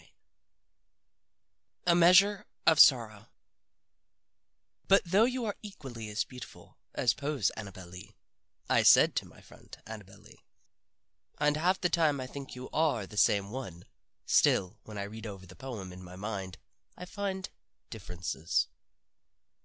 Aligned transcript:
XVI 0.00 0.04
A 1.88 1.94
MEASURE 1.96 2.46
OF 2.68 2.78
SORROW 2.78 3.26
"But 4.86 5.02
though 5.04 5.24
you 5.24 5.44
are 5.44 5.56
equally 5.60 6.08
as 6.08 6.22
beautiful 6.22 6.78
as 6.94 7.14
Poe's 7.14 7.50
Annabel 7.56 7.88
Lee," 7.88 8.14
I 8.70 8.84
said 8.84 9.16
to 9.16 9.26
my 9.26 9.40
friend 9.40 9.76
Annabel 9.88 10.18
Lee 10.20 10.38
"and 11.38 11.56
half 11.56 11.80
the 11.80 11.88
time 11.90 12.20
I 12.20 12.28
think 12.28 12.54
you 12.54 12.70
are 12.70 13.08
the 13.08 13.16
same 13.16 13.50
one 13.50 13.86
still 14.24 14.78
when 14.84 14.98
I 14.98 15.02
read 15.02 15.26
over 15.26 15.46
the 15.46 15.56
poem 15.56 15.92
in 15.92 16.04
my 16.04 16.14
mind 16.14 16.58
I 16.96 17.04
find 17.04 17.50
differences." 17.90 18.68